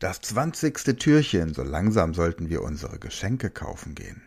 [0.00, 4.22] Das zwanzigste Türchen, so langsam sollten wir unsere Geschenke kaufen gehen.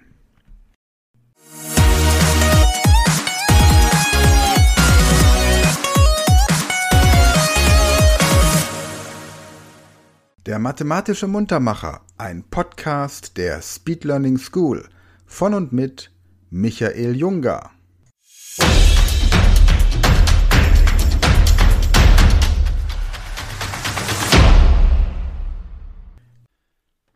[10.46, 14.88] Der mathematische Muntermacher, ein Podcast der Speed Learning School
[15.26, 16.12] von und mit
[16.52, 17.71] Michael Junger.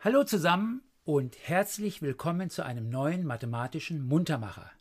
[0.10, 4.72] Hallo zusammen und herzlich willkommen zu einem neuen mathematischen Muntermacher.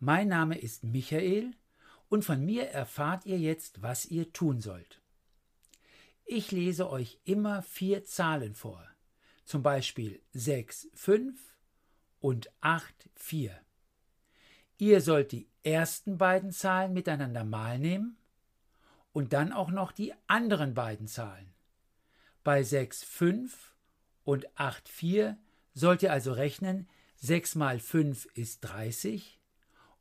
[0.00, 1.52] Mein Name ist Michael
[2.08, 5.00] und von mir erfahrt ihr jetzt, was ihr tun sollt.
[6.24, 8.84] Ich lese euch immer vier Zahlen vor,
[9.44, 11.38] zum Beispiel 6, 5
[12.18, 13.56] und 8, 4.
[14.76, 18.16] Ihr sollt die ersten beiden Zahlen miteinander mal nehmen
[19.12, 21.54] und dann auch noch die anderen beiden Zahlen.
[22.42, 23.71] Bei 6, 5
[24.24, 25.38] und 8, 4
[25.74, 29.38] sollt ihr also rechnen, 6 mal 5 ist 30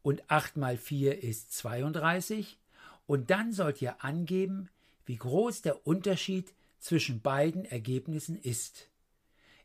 [0.02, 2.58] und 8 mal 4 ist 32
[3.06, 4.70] und dann sollt ihr angeben,
[5.06, 8.90] wie groß der Unterschied zwischen beiden Ergebnissen ist.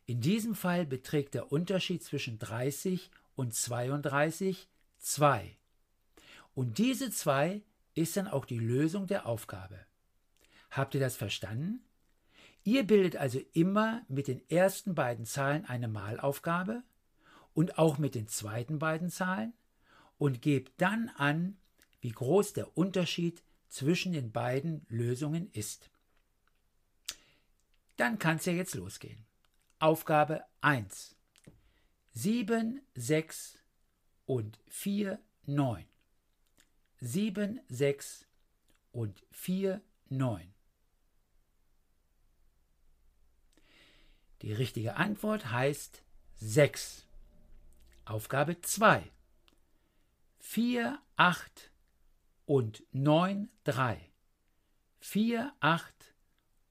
[0.05, 4.67] In diesem Fall beträgt der Unterschied zwischen 30 und 32
[4.99, 5.55] 2.
[6.55, 7.61] Und diese 2
[7.93, 9.79] ist dann auch die Lösung der Aufgabe.
[10.69, 11.81] Habt ihr das verstanden?
[12.67, 16.83] Ihr bildet also immer mit den ersten beiden Zahlen eine Malaufgabe
[17.53, 19.53] und auch mit den zweiten beiden Zahlen
[20.17, 21.55] und gebt dann an,
[22.01, 25.89] wie groß der Unterschied zwischen den beiden Lösungen ist.
[27.95, 29.25] Dann kann es ja jetzt losgehen.
[29.79, 31.15] Aufgabe 1.
[32.15, 33.59] 7, 6
[34.25, 35.85] und 4, 9.
[36.99, 38.25] 7, 6
[38.91, 39.79] und 4,
[40.09, 40.56] 9.
[44.41, 46.03] Die richtige Antwort heißt
[46.35, 47.07] 6.
[48.05, 49.11] Aufgabe 2.
[50.39, 51.71] 4, 8
[52.45, 53.99] und 9, 3.
[54.99, 56.13] 4, 8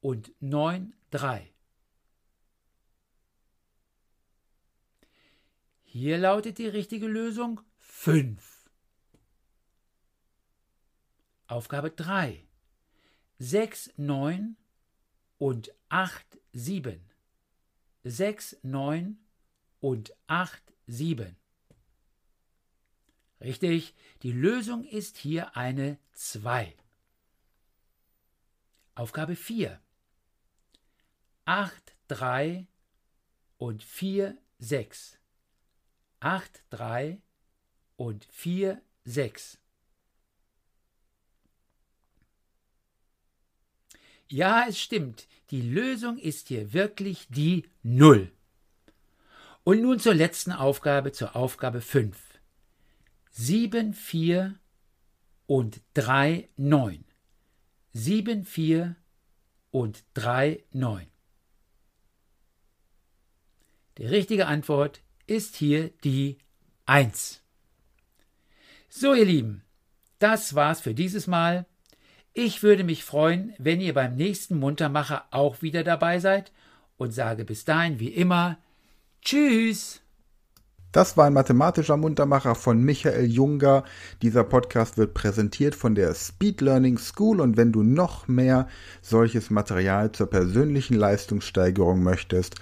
[0.01, 1.53] und 9, 3.
[5.85, 8.71] Hier lautet die richtige Lösung 5.
[11.49, 12.47] Aufgabe 3.
[13.39, 14.57] 6, 9
[15.39, 17.16] und 8, 7.
[18.09, 19.19] 6, 9
[19.81, 21.37] und 8, 7.
[23.41, 26.73] Richtig, die Lösung ist hier eine 2.
[28.95, 29.81] Aufgabe 4.
[31.47, 32.69] 8, 3
[33.59, 35.19] und 4, 6.
[36.21, 37.21] 8, 3
[37.97, 39.59] und 4, 6.
[44.29, 48.33] Ja, es stimmt, die Lösung ist hier wirklich die 0.
[49.63, 52.17] Und nun zur letzten Aufgabe, zur Aufgabe 5.
[53.31, 54.59] 7, 4
[55.47, 57.05] und 3, 9.
[57.93, 58.97] 7, 4
[59.71, 61.07] und 3, 9.
[63.99, 66.39] Die richtige Antwort ist hier die
[66.87, 67.43] 1.
[68.89, 69.63] So, ihr Lieben,
[70.19, 71.67] das war's für dieses Mal.
[72.39, 76.53] Ich würde mich freuen, wenn ihr beim nächsten Muntermacher auch wieder dabei seid
[76.99, 78.59] und sage bis dahin wie immer
[79.23, 80.03] Tschüss.
[80.93, 83.85] Das war ein mathematischer Muntermacher von Michael Junger.
[84.21, 88.69] Dieser Podcast wird präsentiert von der Speed Learning School und wenn du noch mehr
[89.01, 92.57] solches Material zur persönlichen Leistungssteigerung möchtest,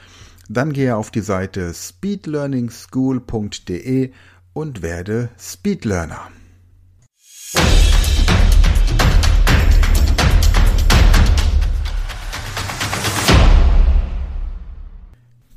[0.49, 4.13] dann gehe auf die Seite speedlearningschool.de
[4.53, 6.31] und werde Speedlearner.